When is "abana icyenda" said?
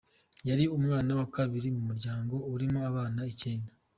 2.89-3.71